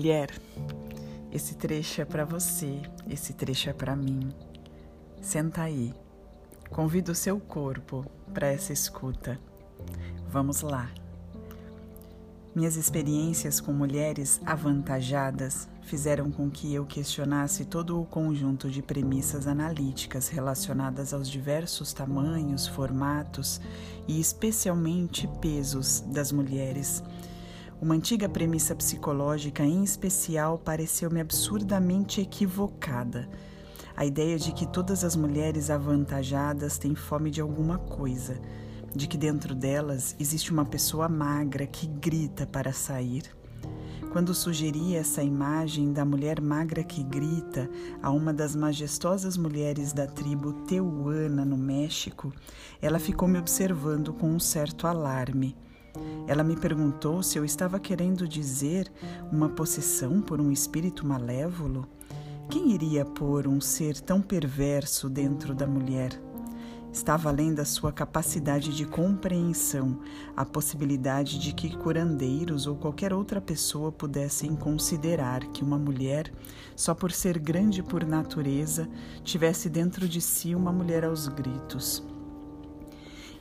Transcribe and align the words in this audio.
Mulher, 0.00 0.30
esse 1.30 1.54
trecho 1.56 2.00
é 2.00 2.06
para 2.06 2.24
você, 2.24 2.80
esse 3.06 3.34
trecho 3.34 3.68
é 3.68 3.74
para 3.74 3.94
mim. 3.94 4.30
Senta 5.20 5.60
aí. 5.60 5.92
Convido 6.70 7.12
o 7.12 7.14
seu 7.14 7.38
corpo 7.38 8.06
para 8.32 8.46
essa 8.46 8.72
escuta. 8.72 9.38
Vamos 10.26 10.62
lá. 10.62 10.90
Minhas 12.54 12.76
experiências 12.76 13.60
com 13.60 13.74
mulheres 13.74 14.40
avantajadas 14.46 15.68
fizeram 15.82 16.30
com 16.30 16.50
que 16.50 16.72
eu 16.72 16.86
questionasse 16.86 17.66
todo 17.66 18.00
o 18.00 18.06
conjunto 18.06 18.70
de 18.70 18.80
premissas 18.80 19.46
analíticas 19.46 20.28
relacionadas 20.28 21.12
aos 21.12 21.28
diversos 21.28 21.92
tamanhos, 21.92 22.66
formatos 22.66 23.60
e 24.08 24.18
especialmente 24.18 25.28
pesos 25.42 26.00
das 26.00 26.32
mulheres 26.32 27.02
uma 27.80 27.94
antiga 27.94 28.28
premissa 28.28 28.74
psicológica, 28.74 29.64
em 29.64 29.82
especial, 29.82 30.58
pareceu-me 30.58 31.18
absurdamente 31.18 32.20
equivocada. 32.20 33.26
A 33.96 34.04
ideia 34.04 34.38
de 34.38 34.52
que 34.52 34.66
todas 34.66 35.02
as 35.02 35.16
mulheres 35.16 35.70
avantajadas 35.70 36.76
têm 36.76 36.94
fome 36.94 37.30
de 37.30 37.40
alguma 37.40 37.78
coisa, 37.78 38.38
de 38.94 39.06
que 39.06 39.16
dentro 39.16 39.54
delas 39.54 40.14
existe 40.20 40.52
uma 40.52 40.64
pessoa 40.66 41.08
magra 41.08 41.66
que 41.66 41.86
grita 41.86 42.46
para 42.46 42.70
sair. 42.70 43.22
Quando 44.12 44.34
sugeri 44.34 44.94
essa 44.94 45.22
imagem 45.22 45.90
da 45.90 46.04
mulher 46.04 46.38
magra 46.38 46.82
que 46.82 47.02
grita 47.02 47.70
a 48.02 48.10
uma 48.10 48.32
das 48.32 48.54
majestosas 48.54 49.38
mulheres 49.38 49.94
da 49.94 50.06
tribo 50.06 50.52
Teuana, 50.66 51.46
no 51.46 51.56
México, 51.56 52.30
ela 52.82 52.98
ficou 52.98 53.26
me 53.26 53.38
observando 53.38 54.12
com 54.12 54.28
um 54.28 54.40
certo 54.40 54.86
alarme. 54.86 55.56
Ela 56.26 56.44
me 56.44 56.56
perguntou 56.56 57.22
se 57.22 57.38
eu 57.38 57.44
estava 57.44 57.80
querendo 57.80 58.26
dizer 58.28 58.90
uma 59.32 59.48
possessão 59.48 60.20
por 60.20 60.40
um 60.40 60.52
espírito 60.52 61.06
malévolo. 61.06 61.88
Quem 62.48 62.72
iria 62.72 63.04
pôr 63.04 63.46
um 63.46 63.60
ser 63.60 64.00
tão 64.00 64.20
perverso 64.20 65.08
dentro 65.08 65.54
da 65.54 65.66
mulher? 65.66 66.20
Estava 66.92 67.28
além 67.28 67.54
da 67.54 67.64
sua 67.64 67.92
capacidade 67.92 68.74
de 68.74 68.84
compreensão 68.84 70.00
a 70.36 70.44
possibilidade 70.44 71.38
de 71.38 71.52
que 71.52 71.76
curandeiros 71.76 72.66
ou 72.66 72.74
qualquer 72.74 73.12
outra 73.12 73.40
pessoa 73.40 73.92
pudessem 73.92 74.56
considerar 74.56 75.46
que 75.52 75.62
uma 75.62 75.78
mulher, 75.78 76.32
só 76.74 76.92
por 76.92 77.12
ser 77.12 77.38
grande 77.38 77.80
por 77.80 78.04
natureza, 78.04 78.88
tivesse 79.22 79.68
dentro 79.68 80.08
de 80.08 80.20
si 80.20 80.52
uma 80.52 80.72
mulher 80.72 81.04
aos 81.04 81.28
gritos. 81.28 82.02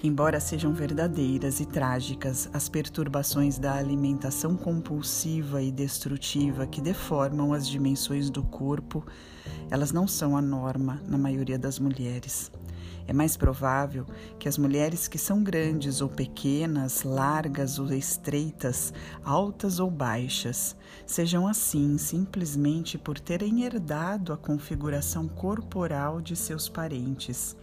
Embora 0.01 0.39
sejam 0.39 0.71
verdadeiras 0.71 1.59
e 1.59 1.65
trágicas 1.65 2.49
as 2.53 2.69
perturbações 2.69 3.59
da 3.59 3.73
alimentação 3.73 4.55
compulsiva 4.55 5.61
e 5.61 5.73
destrutiva 5.73 6.65
que 6.65 6.79
deformam 6.79 7.51
as 7.51 7.67
dimensões 7.67 8.29
do 8.29 8.41
corpo, 8.41 9.05
elas 9.69 9.91
não 9.91 10.07
são 10.07 10.37
a 10.37 10.41
norma 10.41 11.01
na 11.05 11.17
maioria 11.17 11.59
das 11.59 11.79
mulheres. 11.79 12.49
É 13.05 13.11
mais 13.11 13.35
provável 13.35 14.05
que 14.37 14.47
as 14.47 14.57
mulheres 14.57 15.05
que 15.05 15.17
são 15.17 15.43
grandes 15.43 15.99
ou 15.99 16.07
pequenas, 16.07 17.03
largas 17.03 17.77
ou 17.77 17.91
estreitas, 17.91 18.93
altas 19.21 19.81
ou 19.81 19.91
baixas, 19.91 20.77
sejam 21.05 21.45
assim 21.45 21.97
simplesmente 21.97 22.97
por 22.97 23.19
terem 23.19 23.63
herdado 23.63 24.31
a 24.31 24.37
configuração 24.37 25.27
corporal 25.27 26.21
de 26.21 26.37
seus 26.37 26.69
parentes 26.69 27.57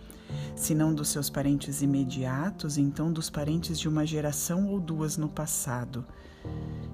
se 0.54 0.74
não 0.74 0.94
dos 0.94 1.08
seus 1.08 1.28
parentes 1.28 1.82
imediatos, 1.82 2.78
então 2.78 3.12
dos 3.12 3.30
parentes 3.30 3.78
de 3.78 3.88
uma 3.88 4.06
geração 4.06 4.68
ou 4.68 4.80
duas 4.80 5.16
no 5.16 5.28
passado. 5.28 6.04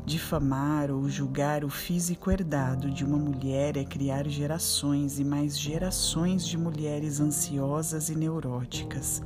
Difamar 0.04 0.90
ou 0.90 1.08
julgar 1.08 1.64
o 1.64 1.70
físico 1.70 2.30
herdado 2.30 2.90
de 2.90 3.04
uma 3.04 3.18
mulher 3.18 3.76
é 3.76 3.84
criar 3.84 4.26
gerações 4.26 5.18
e 5.18 5.24
mais 5.24 5.58
gerações 5.58 6.44
de 6.46 6.58
mulheres 6.58 7.20
ansiosas 7.20 8.08
e 8.08 8.16
neuróticas. 8.16 9.22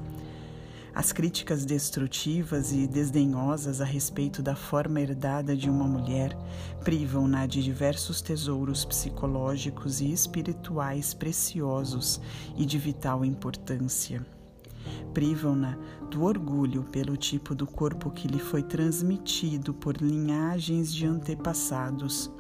As 0.97 1.13
críticas 1.13 1.67
destrutivas 1.67 2.73
e 2.73 2.87
desdenhosas 2.87 3.83
a 3.83 3.85
respeito 3.85 4.41
da 4.41 4.57
forma 4.57 4.99
herdada 4.99 5.55
de 5.55 5.69
uma 5.69 5.87
mulher 5.87 6.35
privam-na 6.83 7.45
de 7.45 7.63
diversos 7.63 8.23
tesouros 8.23 8.83
psicológicos 8.83 10.01
e 10.01 10.11
espirituais 10.11 11.13
preciosos 11.13 12.19
e 12.57 12.65
de 12.65 12.79
vital 12.79 13.27
importância. 13.27 14.25
Privam-na 15.13 15.77
do 16.11 16.25
orgulho 16.25 16.83
pelo 16.85 17.15
tipo 17.15 17.55
do 17.55 17.67
corpo 17.67 18.11
que 18.11 18.27
lhe 18.27 18.39
foi 18.39 18.63
transmitido 18.63 19.75
por 19.75 19.99
linhagens 19.99 20.91
de 20.91 21.05
antepassados 21.05 22.31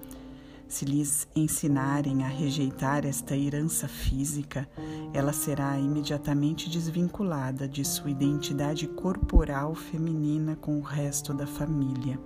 se 0.68 0.84
lhes 0.84 1.28
ensinarem 1.34 2.24
a 2.24 2.28
rejeitar 2.28 3.06
esta 3.06 3.36
herança 3.36 3.86
física, 3.86 4.68
ela 5.12 5.32
será 5.32 5.78
imediatamente 5.78 6.68
desvinculada 6.68 7.68
de 7.68 7.84
sua 7.84 8.10
identidade 8.10 8.86
corporal 8.88 9.74
feminina 9.74 10.56
com 10.56 10.78
o 10.78 10.82
resto 10.82 11.32
da 11.32 11.46
família. 11.46 12.18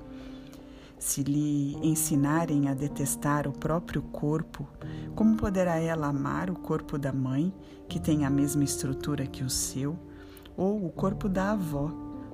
Se 0.99 1.23
lhe 1.23 1.77
ensinarem 1.83 2.69
a 2.69 2.75
detestar 2.75 3.47
o 3.47 3.53
próprio 3.53 4.03
corpo, 4.03 4.69
como 5.15 5.37
poderá 5.37 5.79
ela 5.79 6.09
amar 6.09 6.50
o 6.50 6.55
corpo 6.55 6.99
da 6.99 7.12
mãe, 7.12 7.53
que 7.89 7.99
tem 7.99 8.25
a 8.25 8.31
mesma 8.31 8.65
estrutura 8.65 9.27
que 9.27 9.43
o 9.43 9.50
seu, 9.50 9.99
ou 10.56 10.84
o 10.84 10.91
corpo 10.91 11.29
da 11.29 11.53
avó, 11.53 11.91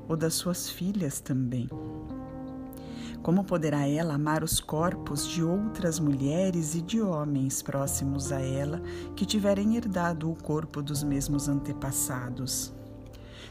ou 0.08 0.16
das 0.16 0.34
suas 0.34 0.68
filhas 0.68 1.20
também? 1.20 1.68
Como 3.22 3.44
poderá 3.44 3.88
ela 3.88 4.14
amar 4.14 4.44
os 4.44 4.60
corpos 4.60 5.26
de 5.26 5.42
outras 5.42 5.98
mulheres 5.98 6.74
e 6.74 6.80
de 6.80 7.00
homens 7.00 7.62
próximos 7.62 8.30
a 8.30 8.40
ela 8.40 8.80
que 9.16 9.26
tiverem 9.26 9.76
herdado 9.76 10.30
o 10.30 10.34
corpo 10.34 10.80
dos 10.80 11.02
mesmos 11.02 11.48
antepassados? 11.48 12.72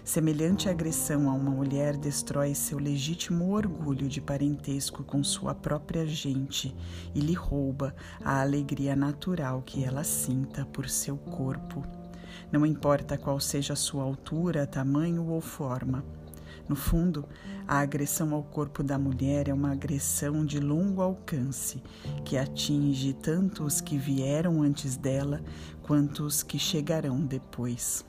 Semelhante 0.06 0.70
agressão 0.70 1.28
a 1.28 1.34
uma 1.34 1.50
mulher 1.50 1.98
destrói 1.98 2.54
seu 2.54 2.78
legítimo 2.78 3.52
orgulho 3.52 4.08
de 4.08 4.22
parentesco 4.22 5.04
com 5.04 5.24
sua 5.24 5.56
própria 5.56 6.06
gente 6.06 6.76
e 7.16 7.20
lhe 7.20 7.34
rouba 7.34 7.96
a 8.24 8.40
alegria 8.40 8.96
natural 8.96 9.64
que 9.66 9.84
ela 9.84 10.04
sinta 10.04 10.64
por 10.64 10.88
seu 10.88 11.18
corpo. 11.18 11.84
Não 12.52 12.66
importa 12.68 13.18
qual 13.18 13.40
seja 13.40 13.76
sua 13.76 14.04
altura, 14.04 14.68
tamanho 14.68 15.28
ou 15.28 15.42
forma. 15.42 16.06
No 16.68 16.76
fundo, 16.76 17.26
a 17.68 17.80
agressão 17.80 18.34
ao 18.34 18.42
corpo 18.42 18.82
da 18.82 18.98
mulher 18.98 19.48
é 19.48 19.54
uma 19.54 19.72
agressão 19.72 20.44
de 20.44 20.60
longo 20.60 21.02
alcance 21.02 21.82
que 22.24 22.38
atinge 22.38 23.14
tanto 23.14 23.64
os 23.64 23.82
que 23.82 23.98
vieram 23.98 24.64
antes 24.64 24.98
dela 24.98 25.42
quanto 25.86 26.24
os 26.24 26.42
que 26.42 26.58
chegarão 26.58 27.20
depois. 27.20 28.04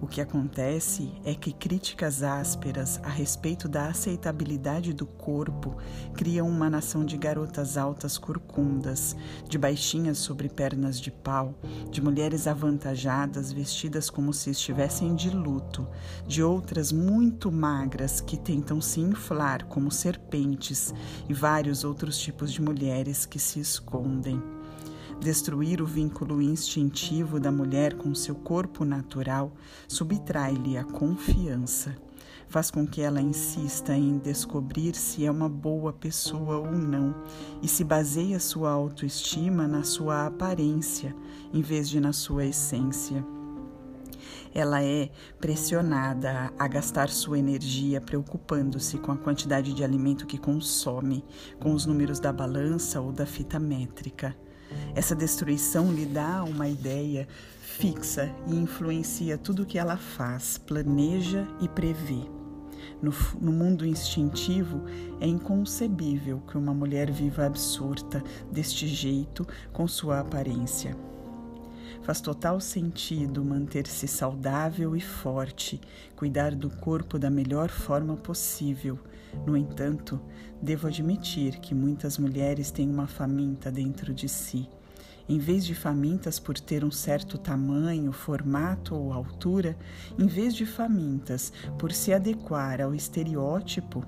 O 0.00 0.06
que 0.08 0.20
acontece 0.20 1.12
é 1.24 1.32
que 1.32 1.52
críticas 1.52 2.24
ásperas 2.24 2.98
a 3.04 3.08
respeito 3.08 3.68
da 3.68 3.86
aceitabilidade 3.86 4.92
do 4.92 5.06
corpo 5.06 5.76
criam 6.14 6.48
uma 6.48 6.68
nação 6.68 7.04
de 7.04 7.16
garotas 7.16 7.76
altas 7.76 8.18
corcundas, 8.18 9.14
de 9.48 9.56
baixinhas 9.56 10.18
sobre 10.18 10.48
pernas 10.48 11.00
de 11.00 11.12
pau, 11.12 11.54
de 11.88 12.02
mulheres 12.02 12.48
avantajadas 12.48 13.52
vestidas 13.52 14.10
como 14.10 14.32
se 14.32 14.50
estivessem 14.50 15.14
de 15.14 15.30
luto, 15.30 15.86
de 16.26 16.42
outras 16.42 16.90
muito 16.90 17.52
magras 17.52 18.20
que 18.20 18.36
tentam 18.36 18.80
se 18.80 19.00
inflar 19.00 19.66
como 19.66 19.88
serpentes 19.88 20.92
e 21.28 21.34
vários 21.34 21.84
outros 21.84 22.18
tipos 22.18 22.52
de 22.52 22.60
mulheres 22.60 23.24
que 23.24 23.38
se 23.38 23.60
escondem. 23.60 24.57
Destruir 25.20 25.82
o 25.82 25.86
vínculo 25.86 26.40
instintivo 26.40 27.40
da 27.40 27.50
mulher 27.50 27.94
com 27.94 28.14
seu 28.14 28.36
corpo 28.36 28.84
natural 28.84 29.52
subtrai-lhe 29.88 30.78
a 30.78 30.84
confiança. 30.84 31.96
Faz 32.46 32.70
com 32.70 32.86
que 32.86 33.02
ela 33.02 33.20
insista 33.20 33.94
em 33.94 34.16
descobrir 34.18 34.94
se 34.94 35.26
é 35.26 35.30
uma 35.30 35.48
boa 35.48 35.92
pessoa 35.92 36.58
ou 36.58 36.70
não 36.70 37.14
e 37.60 37.66
se 37.68 37.82
baseia 37.82 38.38
sua 38.38 38.70
autoestima 38.70 39.66
na 39.66 39.82
sua 39.82 40.26
aparência 40.26 41.14
em 41.52 41.60
vez 41.60 41.88
de 41.88 42.00
na 42.00 42.12
sua 42.12 42.46
essência. 42.46 43.26
Ela 44.54 44.82
é 44.82 45.10
pressionada 45.38 46.52
a 46.58 46.68
gastar 46.68 47.10
sua 47.10 47.38
energia 47.38 48.00
preocupando-se 48.00 48.98
com 48.98 49.12
a 49.12 49.16
quantidade 49.16 49.74
de 49.74 49.84
alimento 49.84 50.26
que 50.26 50.38
consome, 50.38 51.24
com 51.60 51.74
os 51.74 51.84
números 51.84 52.18
da 52.18 52.32
balança 52.32 53.00
ou 53.00 53.12
da 53.12 53.26
fita 53.26 53.58
métrica. 53.58 54.34
Essa 54.94 55.14
destruição 55.14 55.92
lhe 55.92 56.06
dá 56.06 56.42
uma 56.44 56.68
ideia 56.68 57.28
fixa 57.60 58.34
e 58.46 58.56
influencia 58.56 59.38
tudo 59.38 59.62
o 59.62 59.66
que 59.66 59.78
ela 59.78 59.96
faz, 59.96 60.58
planeja 60.58 61.46
e 61.60 61.68
prevê. 61.68 62.24
No, 63.00 63.12
no, 63.40 63.52
mundo 63.52 63.86
instintivo, 63.86 64.82
é 65.20 65.26
inconcebível 65.26 66.42
que 66.48 66.58
uma 66.58 66.74
mulher 66.74 67.10
viva 67.10 67.46
absurda 67.46 68.22
deste 68.50 68.88
jeito 68.88 69.46
com 69.72 69.86
sua 69.86 70.20
aparência. 70.20 70.96
Faz 72.02 72.20
total 72.20 72.60
sentido 72.60 73.44
manter-se 73.44 74.08
saudável 74.08 74.96
e 74.96 75.00
forte, 75.00 75.80
cuidar 76.16 76.54
do 76.54 76.70
corpo 76.70 77.18
da 77.18 77.30
melhor 77.30 77.68
forma 77.68 78.16
possível. 78.16 78.98
No 79.46 79.56
entanto, 79.56 80.20
devo 80.60 80.86
admitir 80.86 81.58
que 81.60 81.74
muitas 81.74 82.18
mulheres 82.18 82.70
têm 82.70 82.88
uma 82.88 83.06
faminta 83.06 83.70
dentro 83.70 84.14
de 84.14 84.28
si 84.28 84.68
em 85.28 85.38
vez 85.38 85.66
de 85.66 85.74
famintas 85.74 86.38
por 86.38 86.58
ter 86.58 86.82
um 86.82 86.90
certo 86.90 87.36
tamanho, 87.36 88.12
formato 88.12 88.94
ou 88.94 89.12
altura, 89.12 89.76
em 90.18 90.26
vez 90.26 90.54
de 90.54 90.64
famintas 90.64 91.52
por 91.78 91.92
se 91.92 92.14
adequar 92.14 92.80
ao 92.80 92.94
estereótipo, 92.94 94.02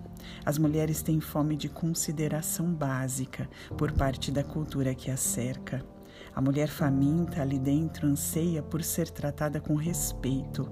as 0.44 0.56
mulheres 0.56 1.02
têm 1.02 1.20
fome 1.20 1.56
de 1.56 1.68
consideração 1.68 2.72
básica 2.72 3.48
por 3.76 3.92
parte 3.92 4.32
da 4.32 4.42
cultura 4.42 4.94
que 4.94 5.10
as 5.10 5.20
cerca. 5.20 5.84
A 6.34 6.40
mulher 6.40 6.68
faminta 6.68 7.42
ali 7.42 7.58
dentro 7.58 8.06
anseia 8.06 8.62
por 8.62 8.82
ser 8.82 9.10
tratada 9.10 9.60
com 9.60 9.74
respeito, 9.74 10.68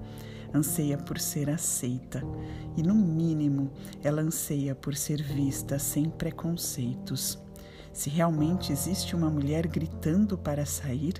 anseia 0.55 0.97
por 0.97 1.19
ser 1.19 1.51
aceita 1.51 2.23
e, 2.77 2.83
no 2.83 2.95
mínimo, 2.95 3.71
ela 4.03 4.23
anseia 4.23 4.75
por 4.75 4.95
ser 4.95 5.23
vista 5.23 5.79
sem 5.79 6.09
preconceitos. 6.09 7.39
Se 7.93 8.09
realmente 8.09 8.73
existe 8.73 9.17
uma 9.17 9.31
mulher 9.31 9.67
gritando 9.67 10.39
para 10.39 10.65
sair, 10.65 11.15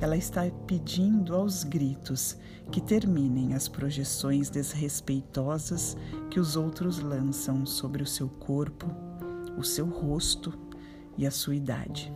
ela 0.00 0.16
está 0.16 0.42
pedindo 0.66 1.34
aos 1.34 1.62
gritos 1.62 2.36
que 2.72 2.80
terminem 2.80 3.54
as 3.54 3.68
projeções 3.68 4.50
desrespeitosas 4.50 5.96
que 6.28 6.40
os 6.40 6.56
outros 6.56 6.98
lançam 6.98 7.64
sobre 7.64 8.02
o 8.02 8.06
seu 8.06 8.28
corpo, 8.28 8.86
o 9.56 9.62
seu 9.62 9.86
rosto 9.86 10.52
e 11.16 11.26
a 11.26 11.30
sua 11.30 11.54
idade. 11.54 12.12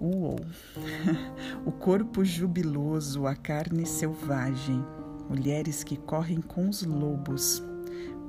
Uou! 0.00 0.36
O 1.66 1.70
corpo 1.70 2.24
jubiloso, 2.24 3.26
a 3.26 3.34
carne 3.34 3.84
selvagem, 3.84 4.82
mulheres 5.28 5.84
que 5.84 5.96
correm 5.96 6.40
com 6.40 6.70
os 6.70 6.82
lobos, 6.82 7.62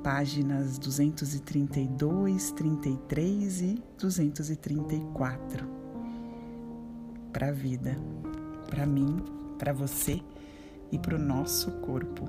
páginas 0.02 0.78
232, 0.78 2.52
33 2.52 3.62
e 3.62 3.82
234. 3.98 5.66
Para 7.32 7.48
a 7.48 7.52
vida, 7.52 7.96
para 8.68 8.84
mim, 8.84 9.16
para 9.58 9.72
você 9.72 10.20
e 10.90 10.98
para 10.98 11.16
o 11.16 11.18
nosso 11.18 11.70
corpo. 11.80 12.28